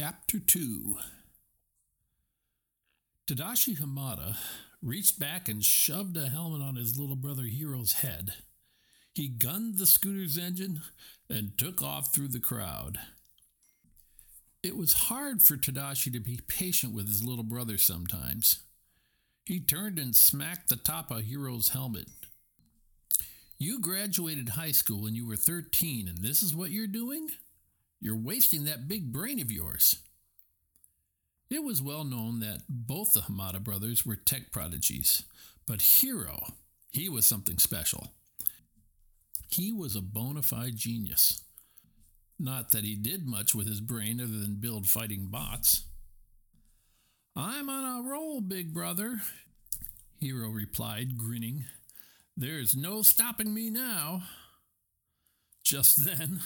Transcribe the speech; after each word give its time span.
Chapter 0.00 0.38
2 0.38 0.96
Tadashi 3.28 3.78
Hamada 3.78 4.34
reached 4.80 5.20
back 5.20 5.46
and 5.46 5.62
shoved 5.62 6.16
a 6.16 6.30
helmet 6.30 6.62
on 6.62 6.76
his 6.76 6.98
little 6.98 7.16
brother 7.16 7.42
Hiro's 7.42 7.92
head. 7.92 8.32
He 9.12 9.28
gunned 9.28 9.76
the 9.76 9.84
scooter's 9.84 10.38
engine 10.38 10.80
and 11.28 11.58
took 11.58 11.82
off 11.82 12.14
through 12.14 12.28
the 12.28 12.40
crowd. 12.40 12.98
It 14.62 14.74
was 14.74 14.94
hard 14.94 15.42
for 15.42 15.58
Tadashi 15.58 16.10
to 16.14 16.20
be 16.20 16.40
patient 16.48 16.94
with 16.94 17.06
his 17.06 17.22
little 17.22 17.44
brother 17.44 17.76
sometimes. 17.76 18.60
He 19.44 19.60
turned 19.60 19.98
and 19.98 20.16
smacked 20.16 20.70
the 20.70 20.76
top 20.76 21.10
of 21.10 21.26
Hiro's 21.26 21.68
helmet. 21.68 22.08
You 23.58 23.78
graduated 23.78 24.48
high 24.48 24.72
school 24.72 25.02
when 25.02 25.14
you 25.14 25.26
were 25.26 25.36
13, 25.36 26.08
and 26.08 26.22
this 26.22 26.42
is 26.42 26.54
what 26.54 26.70
you're 26.70 26.86
doing? 26.86 27.28
You're 28.00 28.16
wasting 28.16 28.64
that 28.64 28.88
big 28.88 29.12
brain 29.12 29.40
of 29.40 29.50
yours. 29.50 29.98
It 31.50 31.64
was 31.64 31.82
well 31.82 32.04
known 32.04 32.40
that 32.40 32.62
both 32.68 33.12
the 33.12 33.20
Hamada 33.20 33.62
brothers 33.62 34.06
were 34.06 34.16
tech 34.16 34.52
prodigies, 34.52 35.24
but 35.66 35.82
Hiro, 35.82 36.40
he 36.90 37.08
was 37.08 37.26
something 37.26 37.58
special. 37.58 38.12
He 39.48 39.72
was 39.72 39.96
a 39.96 40.00
bona 40.00 40.42
fide 40.42 40.76
genius. 40.76 41.42
Not 42.38 42.70
that 42.70 42.84
he 42.84 42.94
did 42.94 43.26
much 43.26 43.54
with 43.54 43.66
his 43.66 43.80
brain 43.80 44.20
other 44.20 44.38
than 44.38 44.60
build 44.60 44.86
fighting 44.86 45.26
bots. 45.26 45.84
I'm 47.36 47.68
on 47.68 47.84
a 47.84 48.08
roll, 48.08 48.40
big 48.40 48.72
brother, 48.72 49.20
Hiro 50.20 50.48
replied, 50.48 51.16
grinning. 51.16 51.64
There's 52.36 52.76
no 52.76 53.02
stopping 53.02 53.52
me 53.52 53.70
now. 53.70 54.22
Just 55.64 56.04
then, 56.04 56.40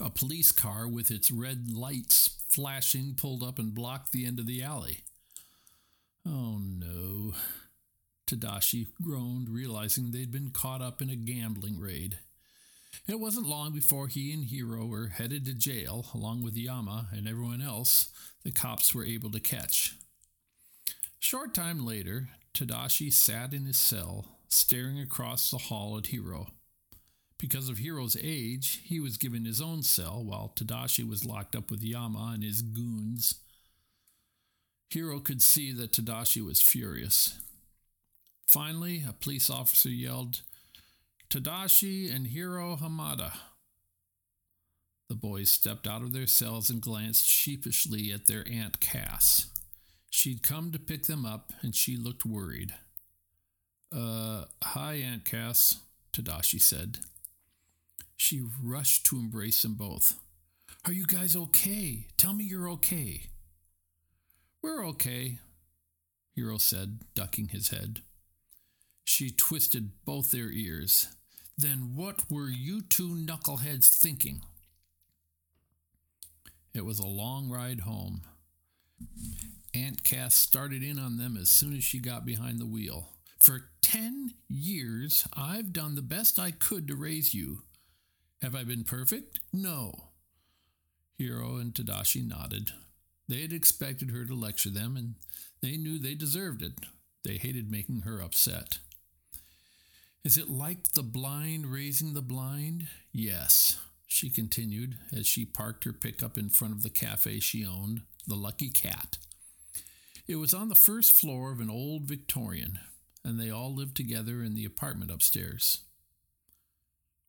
a 0.00 0.10
police 0.10 0.52
car 0.52 0.88
with 0.88 1.10
its 1.10 1.30
red 1.30 1.70
lights 1.70 2.36
flashing 2.48 3.14
pulled 3.14 3.42
up 3.42 3.58
and 3.58 3.74
blocked 3.74 4.12
the 4.12 4.26
end 4.26 4.38
of 4.38 4.46
the 4.46 4.62
alley. 4.62 5.04
Oh 6.26 6.58
no. 6.58 7.34
Tadashi 8.26 8.86
groaned, 9.02 9.48
realizing 9.50 10.10
they'd 10.10 10.32
been 10.32 10.50
caught 10.50 10.80
up 10.80 11.02
in 11.02 11.10
a 11.10 11.16
gambling 11.16 11.78
raid. 11.78 12.18
It 13.06 13.20
wasn't 13.20 13.46
long 13.46 13.72
before 13.72 14.08
he 14.08 14.32
and 14.32 14.44
Hiro 14.44 14.86
were 14.86 15.08
headed 15.08 15.44
to 15.44 15.54
jail, 15.54 16.06
along 16.14 16.42
with 16.42 16.56
Yama 16.56 17.08
and 17.12 17.28
everyone 17.28 17.60
else 17.60 18.08
the 18.44 18.52
cops 18.52 18.94
were 18.94 19.04
able 19.04 19.30
to 19.30 19.40
catch. 19.40 19.96
Short 21.18 21.54
time 21.54 21.84
later, 21.84 22.28
Tadashi 22.54 23.12
sat 23.12 23.52
in 23.52 23.64
his 23.64 23.78
cell, 23.78 24.38
staring 24.48 25.00
across 25.00 25.50
the 25.50 25.58
hall 25.58 25.98
at 25.98 26.08
Hiro. 26.08 26.48
Because 27.44 27.68
of 27.68 27.78
Hiro's 27.78 28.16
age, 28.22 28.80
he 28.84 28.98
was 28.98 29.18
given 29.18 29.44
his 29.44 29.60
own 29.60 29.82
cell 29.82 30.24
while 30.24 30.54
Tadashi 30.56 31.06
was 31.06 31.26
locked 31.26 31.54
up 31.54 31.70
with 31.70 31.82
Yama 31.82 32.30
and 32.32 32.42
his 32.42 32.62
goons. 32.62 33.34
Hiro 34.88 35.20
could 35.20 35.42
see 35.42 35.70
that 35.72 35.92
Tadashi 35.92 36.42
was 36.42 36.62
furious. 36.62 37.38
Finally, 38.48 39.04
a 39.06 39.12
police 39.12 39.50
officer 39.50 39.90
yelled, 39.90 40.40
Tadashi 41.28 42.10
and 42.10 42.28
Hiro 42.28 42.76
Hamada. 42.76 43.32
The 45.10 45.14
boys 45.14 45.50
stepped 45.50 45.86
out 45.86 46.00
of 46.00 46.14
their 46.14 46.26
cells 46.26 46.70
and 46.70 46.80
glanced 46.80 47.26
sheepishly 47.26 48.10
at 48.10 48.26
their 48.26 48.46
Aunt 48.50 48.80
Cass. 48.80 49.48
She'd 50.08 50.42
come 50.42 50.72
to 50.72 50.78
pick 50.78 51.02
them 51.02 51.26
up, 51.26 51.52
and 51.60 51.74
she 51.76 51.98
looked 51.98 52.24
worried. 52.24 52.72
Uh, 53.94 54.46
hi, 54.62 54.94
Aunt 54.94 55.26
Cass, 55.26 55.80
Tadashi 56.10 56.58
said. 56.58 57.00
She 58.16 58.42
rushed 58.62 59.06
to 59.06 59.16
embrace 59.16 59.62
them 59.62 59.74
both. 59.74 60.14
Are 60.84 60.92
you 60.92 61.06
guys 61.06 61.34
okay? 61.34 62.06
Tell 62.16 62.32
me 62.32 62.44
you're 62.44 62.70
okay. 62.70 63.30
We're 64.62 64.86
okay, 64.88 65.38
Hiro 66.34 66.58
said, 66.58 67.00
ducking 67.14 67.48
his 67.48 67.68
head. 67.68 68.00
She 69.04 69.30
twisted 69.30 69.90
both 70.04 70.30
their 70.30 70.50
ears. 70.50 71.08
Then 71.56 71.92
what 71.94 72.30
were 72.30 72.48
you 72.48 72.80
two 72.80 73.10
knuckleheads 73.10 73.88
thinking? 73.96 74.40
It 76.74 76.84
was 76.84 76.98
a 76.98 77.06
long 77.06 77.50
ride 77.50 77.80
home. 77.80 78.22
Aunt 79.74 80.02
Cass 80.02 80.34
started 80.34 80.82
in 80.82 80.98
on 80.98 81.18
them 81.18 81.36
as 81.36 81.48
soon 81.48 81.76
as 81.76 81.84
she 81.84 81.98
got 81.98 82.24
behind 82.24 82.58
the 82.58 82.66
wheel. 82.66 83.10
For 83.38 83.70
ten 83.82 84.34
years, 84.48 85.26
I've 85.36 85.72
done 85.72 85.94
the 85.94 86.02
best 86.02 86.38
I 86.38 86.50
could 86.50 86.88
to 86.88 86.96
raise 86.96 87.34
you. 87.34 87.62
Have 88.44 88.54
I 88.54 88.62
been 88.62 88.84
perfect? 88.84 89.40
No. 89.54 90.10
Hiro 91.16 91.56
and 91.56 91.72
Tadashi 91.72 92.28
nodded. 92.28 92.72
They 93.26 93.40
had 93.40 93.54
expected 93.54 94.10
her 94.10 94.26
to 94.26 94.34
lecture 94.34 94.68
them, 94.68 94.98
and 94.98 95.14
they 95.62 95.78
knew 95.78 95.98
they 95.98 96.14
deserved 96.14 96.60
it. 96.60 96.74
They 97.24 97.38
hated 97.38 97.70
making 97.70 98.02
her 98.02 98.20
upset. 98.20 98.80
Is 100.26 100.36
it 100.36 100.50
like 100.50 100.92
the 100.92 101.02
blind 101.02 101.72
raising 101.72 102.12
the 102.12 102.20
blind? 102.20 102.88
Yes, 103.14 103.80
she 104.06 104.28
continued 104.28 104.98
as 105.10 105.26
she 105.26 105.46
parked 105.46 105.84
her 105.84 105.94
pickup 105.94 106.36
in 106.36 106.50
front 106.50 106.74
of 106.74 106.82
the 106.82 106.90
cafe 106.90 107.40
she 107.40 107.64
owned, 107.64 108.02
the 108.26 108.34
Lucky 108.34 108.68
Cat. 108.68 109.16
It 110.28 110.36
was 110.36 110.52
on 110.52 110.68
the 110.68 110.74
first 110.74 111.14
floor 111.14 111.50
of 111.50 111.60
an 111.60 111.70
old 111.70 112.02
Victorian, 112.02 112.78
and 113.24 113.40
they 113.40 113.48
all 113.48 113.74
lived 113.74 113.96
together 113.96 114.42
in 114.42 114.54
the 114.54 114.66
apartment 114.66 115.10
upstairs. 115.10 115.80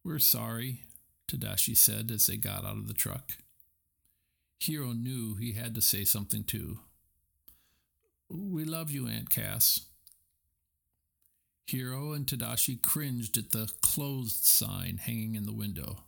We're 0.03 0.19
sorry, 0.19 0.81
Tadashi 1.27 1.75
said 1.75 2.11
as 2.11 2.27
they 2.27 2.37
got 2.37 2.65
out 2.65 2.77
of 2.77 2.87
the 2.87 2.93
truck. 2.93 3.31
Hiro 4.59 4.93
knew 4.93 5.35
he 5.35 5.53
had 5.53 5.75
to 5.75 5.81
say 5.81 6.03
something 6.03 6.43
too. 6.43 6.79
We 8.29 8.63
love 8.65 8.89
you, 8.89 9.07
Aunt 9.07 9.29
Cass, 9.29 9.81
Hiro 11.67 12.13
and 12.13 12.27
Tadashi 12.27 12.79
cringed 12.79 13.37
at 13.37 13.51
the 13.51 13.71
closed 13.81 14.45
sign 14.45 14.97
hanging 14.97 15.35
in 15.35 15.45
the 15.45 15.53
window. 15.53 16.03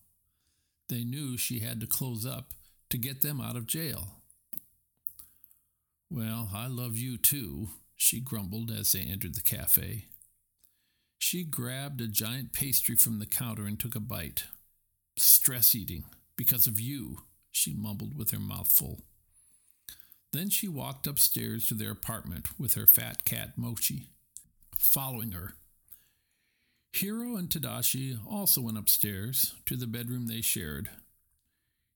They 0.87 1.03
knew 1.03 1.35
she 1.35 1.59
had 1.59 1.79
to 1.81 1.87
close 1.87 2.25
up 2.25 2.53
to 2.89 2.97
get 2.97 3.21
them 3.21 3.41
out 3.41 3.57
of 3.57 3.65
jail. 3.65 4.07
Well, 6.09 6.49
I 6.53 6.67
love 6.67 6.95
you 6.95 7.17
too, 7.17 7.69
she 7.95 8.19
grumbled 8.19 8.71
as 8.71 8.91
they 8.91 9.01
entered 9.01 9.35
the 9.35 9.41
cafe. 9.41 10.05
She 11.17 11.43
grabbed 11.43 11.99
a 12.01 12.07
giant 12.07 12.53
pastry 12.53 12.95
from 12.95 13.17
the 13.17 13.25
counter 13.25 13.65
and 13.65 13.79
took 13.79 13.95
a 13.95 13.99
bite. 13.99 14.43
Stress 15.17 15.73
eating, 15.75 16.05
because 16.35 16.67
of 16.67 16.79
you, 16.79 17.23
she 17.51 17.73
mumbled 17.73 18.17
with 18.17 18.31
her 18.31 18.39
mouth 18.39 18.71
full. 18.71 19.01
Then 20.31 20.49
she 20.49 20.67
walked 20.67 21.07
upstairs 21.07 21.67
to 21.67 21.73
their 21.73 21.91
apartment 21.91 22.47
with 22.59 22.75
her 22.75 22.85
fat 22.85 23.25
cat 23.25 23.57
Mochi 23.57 24.09
following 24.77 25.31
her. 25.31 25.53
Hiro 26.93 27.35
and 27.35 27.49
Tadashi 27.49 28.17
also 28.29 28.61
went 28.61 28.77
upstairs 28.77 29.55
to 29.65 29.75
the 29.75 29.87
bedroom 29.87 30.27
they 30.27 30.41
shared. 30.41 30.89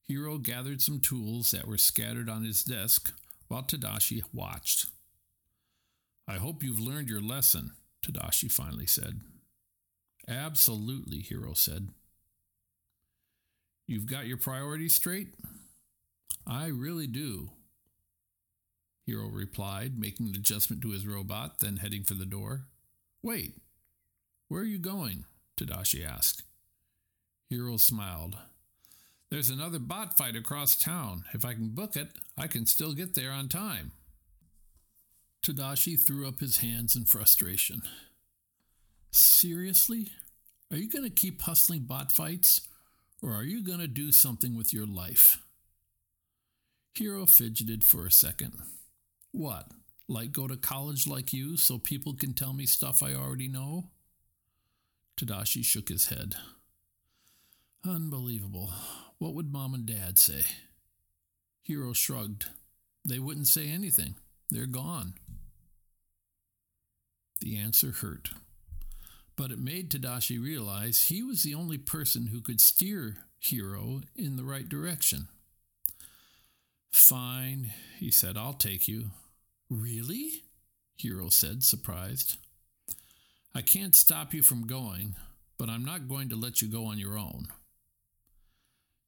Hiro 0.03 0.37
gathered 0.37 0.81
some 0.81 0.99
tools 0.99 1.51
that 1.51 1.67
were 1.67 1.77
scattered 1.77 2.29
on 2.29 2.43
his 2.43 2.63
desk 2.63 3.13
while 3.47 3.63
Tadashi 3.63 4.21
watched. 4.33 4.87
I 6.27 6.35
hope 6.35 6.63
you've 6.63 6.79
learned 6.79 7.09
your 7.09 7.21
lesson, 7.21 7.71
Tadashi 8.03 8.51
finally 8.51 8.85
said. 8.85 9.21
Absolutely, 10.27 11.19
Hiro 11.19 11.53
said. 11.53 11.89
You've 13.91 14.05
got 14.05 14.25
your 14.25 14.37
priorities 14.37 14.95
straight? 14.95 15.33
I 16.47 16.67
really 16.67 17.07
do, 17.07 17.49
Hiro 19.05 19.27
replied, 19.27 19.99
making 19.99 20.27
an 20.27 20.35
adjustment 20.35 20.81
to 20.83 20.91
his 20.91 21.05
robot, 21.05 21.59
then 21.59 21.75
heading 21.75 22.05
for 22.05 22.13
the 22.13 22.25
door. 22.25 22.67
Wait, 23.21 23.57
where 24.47 24.61
are 24.61 24.65
you 24.65 24.79
going? 24.79 25.25
Tadashi 25.57 26.07
asked. 26.07 26.43
Hiro 27.49 27.75
smiled. 27.75 28.37
There's 29.29 29.49
another 29.49 29.79
bot 29.79 30.17
fight 30.17 30.37
across 30.37 30.77
town. 30.77 31.25
If 31.33 31.43
I 31.43 31.53
can 31.53 31.75
book 31.75 31.97
it, 31.97 32.11
I 32.37 32.47
can 32.47 32.65
still 32.65 32.93
get 32.93 33.13
there 33.13 33.31
on 33.31 33.49
time. 33.49 33.91
Tadashi 35.43 35.99
threw 35.99 36.29
up 36.29 36.39
his 36.39 36.59
hands 36.59 36.95
in 36.95 37.03
frustration. 37.03 37.81
Seriously? 39.11 40.13
Are 40.71 40.77
you 40.77 40.89
going 40.89 41.03
to 41.03 41.09
keep 41.09 41.41
hustling 41.41 41.81
bot 41.81 42.13
fights, 42.13 42.69
or 43.21 43.33
are 43.33 43.43
you 43.43 43.63
going 43.63 43.79
to 43.79 43.87
do 43.87 44.11
something 44.11 44.55
with 44.55 44.73
your 44.73 44.85
life? 44.85 45.39
Hiro 46.93 47.25
fidgeted 47.25 47.83
for 47.83 48.05
a 48.05 48.11
second. 48.11 48.53
What? 49.31 49.67
Like 50.07 50.31
go 50.31 50.47
to 50.47 50.57
college 50.57 51.07
like 51.07 51.31
you 51.31 51.55
so 51.55 51.77
people 51.77 52.13
can 52.13 52.33
tell 52.33 52.53
me 52.53 52.65
stuff 52.65 53.01
I 53.01 53.13
already 53.13 53.47
know? 53.47 53.85
Tadashi 55.17 55.63
shook 55.63 55.89
his 55.89 56.07
head. 56.07 56.35
Unbelievable. 57.85 58.71
What 59.19 59.33
would 59.35 59.51
mom 59.51 59.73
and 59.73 59.85
dad 59.85 60.17
say? 60.17 60.43
Hiro 61.63 61.93
shrugged. 61.93 62.45
They 63.05 63.19
wouldn't 63.19 63.47
say 63.47 63.69
anything. 63.69 64.15
They're 64.49 64.65
gone. 64.65 65.13
The 67.39 67.57
answer 67.57 67.91
hurt. 67.91 68.31
But 69.41 69.49
it 69.49 69.57
made 69.57 69.89
Tadashi 69.89 70.39
realize 70.39 71.05
he 71.05 71.23
was 71.23 71.41
the 71.41 71.55
only 71.55 71.79
person 71.79 72.27
who 72.27 72.41
could 72.41 72.61
steer 72.61 73.17
Hiro 73.39 74.01
in 74.15 74.35
the 74.35 74.43
right 74.43 74.69
direction. 74.69 75.29
Fine, 76.91 77.71
he 77.97 78.11
said, 78.11 78.37
I'll 78.37 78.53
take 78.53 78.87
you. 78.87 79.09
Really? 79.67 80.43
Hiro 80.95 81.29
said, 81.29 81.63
surprised. 81.63 82.37
I 83.55 83.63
can't 83.63 83.95
stop 83.95 84.31
you 84.31 84.43
from 84.43 84.67
going, 84.67 85.15
but 85.57 85.69
I'm 85.69 85.83
not 85.83 86.07
going 86.07 86.29
to 86.29 86.35
let 86.35 86.61
you 86.61 86.67
go 86.67 86.85
on 86.85 86.99
your 86.99 87.17
own. 87.17 87.47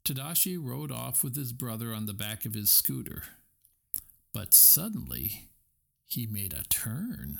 Tadashi 0.03 0.57
rode 0.59 0.91
off 0.91 1.23
with 1.23 1.35
his 1.35 1.53
brother 1.53 1.93
on 1.93 2.07
the 2.07 2.11
back 2.11 2.43
of 2.43 2.55
his 2.55 2.71
scooter. 2.71 3.21
But 4.33 4.55
suddenly, 4.55 5.49
he 6.07 6.25
made 6.25 6.53
a 6.53 6.63
turn. 6.69 7.37